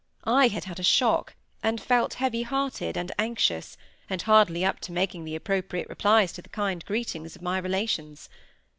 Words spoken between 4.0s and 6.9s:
and hardly up to making the appropriate replies to the kind